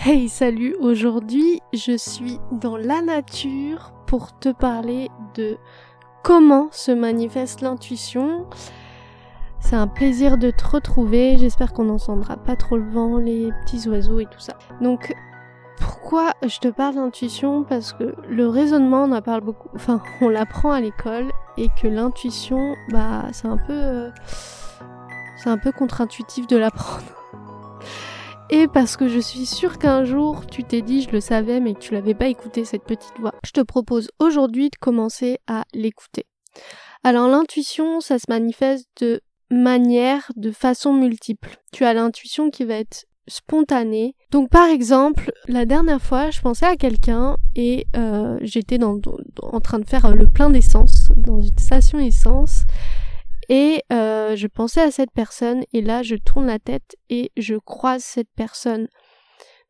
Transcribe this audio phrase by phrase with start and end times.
[0.00, 5.58] Hey, salut, aujourd'hui je suis dans la nature pour te parler de
[6.22, 8.46] comment se manifeste l'intuition.
[9.58, 13.88] C'est un plaisir de te retrouver, j'espère qu'on n'entendra pas trop le vent, les petits
[13.88, 14.56] oiseaux et tout ça.
[14.80, 15.12] Donc
[15.80, 17.64] pourquoi je te parle d'intuition?
[17.64, 21.88] Parce que le raisonnement, on en parle beaucoup, enfin on l'apprend à l'école et que
[21.88, 23.72] l'intuition, bah c'est un peu...
[23.72, 24.10] Euh,
[25.36, 27.17] c'est un peu contre-intuitif de l'apprendre
[28.50, 31.74] et parce que je suis sûre qu'un jour tu t'es dit je le savais mais
[31.74, 33.34] que tu l'avais pas écouté cette petite voix.
[33.44, 36.26] Je te propose aujourd'hui de commencer à l'écouter.
[37.04, 41.56] Alors l'intuition, ça se manifeste de manière, de façon multiple.
[41.72, 44.14] Tu as l'intuition qui va être spontanée.
[44.30, 49.78] Donc par exemple, la dernière fois, je pensais à quelqu'un et euh, j'étais en train
[49.78, 52.64] de faire le plein d'essence dans une station essence
[53.48, 57.54] et euh, je pensais à cette personne et là je tourne la tête et je
[57.56, 58.88] croise cette personne.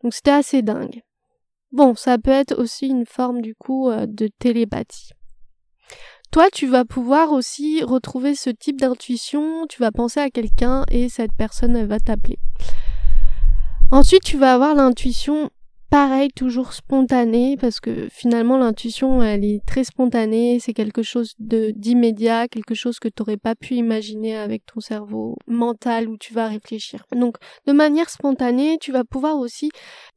[0.03, 1.03] Donc c'était assez dingue.
[1.71, 5.11] Bon, ça peut être aussi une forme du coup euh, de télépathie.
[6.31, 11.09] Toi, tu vas pouvoir aussi retrouver ce type d'intuition, tu vas penser à quelqu'un et
[11.09, 12.39] cette personne va t'appeler.
[13.91, 15.51] Ensuite, tu vas avoir l'intuition
[15.91, 21.73] pareil, toujours spontané, parce que finalement l'intuition, elle est très spontanée, c'est quelque chose de
[21.75, 26.35] d'immédiat, quelque chose que tu n'aurais pas pu imaginer avec ton cerveau mental où tu
[26.35, 27.05] vas réfléchir.
[27.13, 29.71] Donc, de manière spontanée, tu vas pouvoir aussi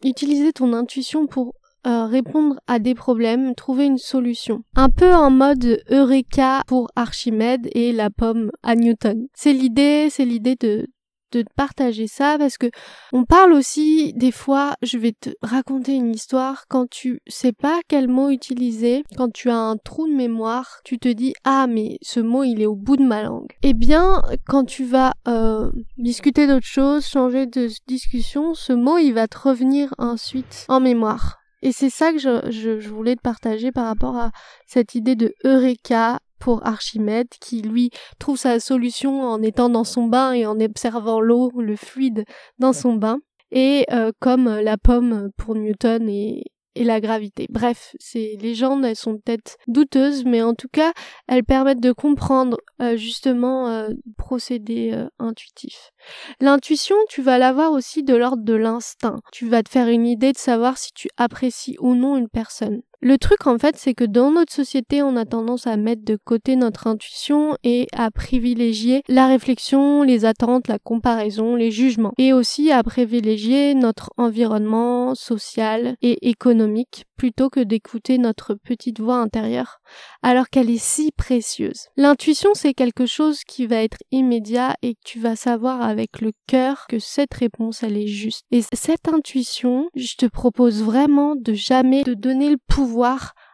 [0.03, 1.55] utiliser ton intuition pour
[1.87, 4.61] euh, répondre à des problèmes, trouver une solution.
[4.75, 9.27] Un peu en mode Eureka pour Archimède et la pomme à Newton.
[9.33, 10.87] C'est l'idée, c'est l'idée de
[11.31, 12.69] de partager ça parce que
[13.13, 17.79] on parle aussi des fois, je vais te raconter une histoire quand tu sais pas
[17.87, 21.97] quel mot utiliser, quand tu as un trou de mémoire, tu te dis ah mais
[22.01, 23.51] ce mot il est au bout de ma langue.
[23.63, 29.13] Eh bien quand tu vas euh, discuter d'autre chose, changer de discussion, ce mot il
[29.13, 31.41] va te revenir ensuite en mémoire.
[31.63, 34.31] Et c'est ça que je, je, je, voulais te partager par rapport à
[34.65, 40.07] cette idée de Eureka pour Archimède qui lui trouve sa solution en étant dans son
[40.07, 42.25] bain et en observant l'eau, le fluide
[42.59, 43.19] dans son bain.
[43.51, 46.43] Et euh, comme la pomme pour Newton et,
[46.75, 47.47] et la gravité.
[47.49, 50.93] Bref, ces légendes, elles sont peut-être douteuses, mais en tout cas,
[51.27, 55.91] elles permettent de comprendre euh, justement euh, procédé euh, intuitif.
[56.39, 59.19] L'intuition, tu vas l'avoir aussi de l'ordre de l'instinct.
[59.31, 62.81] Tu vas te faire une idée de savoir si tu apprécies ou non une personne.
[63.03, 66.19] Le truc en fait, c'est que dans notre société, on a tendance à mettre de
[66.23, 72.31] côté notre intuition et à privilégier la réflexion, les attentes, la comparaison, les jugements, et
[72.31, 79.79] aussi à privilégier notre environnement social et économique plutôt que d'écouter notre petite voix intérieure,
[80.21, 81.87] alors qu'elle est si précieuse.
[81.97, 86.31] L'intuition, c'est quelque chose qui va être immédiat et que tu vas savoir avec le
[86.47, 88.45] cœur que cette réponse, elle est juste.
[88.51, 92.90] Et cette intuition, je te propose vraiment de jamais te donner le pouvoir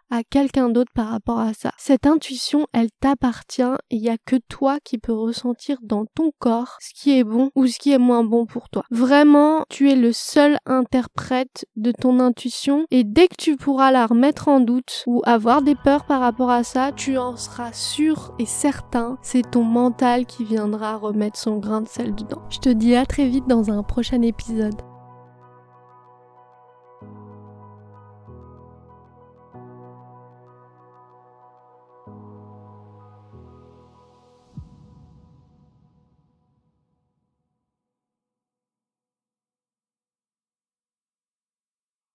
[0.10, 1.72] à quelqu'un d'autre par rapport à ça.
[1.78, 6.32] Cette intuition, elle t'appartient et il y a que toi qui peux ressentir dans ton
[6.40, 8.84] corps ce qui est bon ou ce qui est moins bon pour toi.
[8.90, 14.06] Vraiment, tu es le seul interprète de ton intuition et dès que tu pourras la
[14.06, 18.34] remettre en doute ou avoir des peurs par rapport à ça, tu en seras sûr
[18.40, 22.42] et certain, c'est ton mental qui viendra remettre son grain de sel dedans.
[22.50, 24.76] Je te dis à très vite dans un prochain épisode.